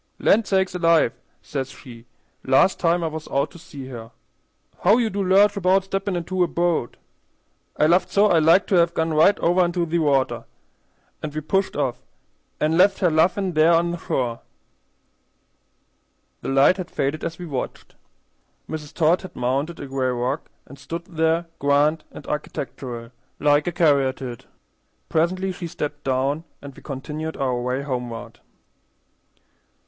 [0.17, 1.13] 'Land sakes alive!'
[1.43, 2.07] says she,
[2.43, 4.09] last time I was out to see her.
[4.79, 6.97] 'How you do lurch about steppin' into a bo't?'
[7.77, 10.45] I laughed so I liked to have gone right over into the water;
[11.21, 11.97] an' we pushed off,
[12.59, 14.39] an' left her laughin' there on the shore."
[16.41, 17.93] The light had faded as we watched.
[18.67, 18.95] Mrs.
[18.95, 24.45] Todd had mounted a gray rock, and stood there grand and architectural, like a caryatide.
[25.09, 28.39] Presently she stepped down, and we continued our way homeward.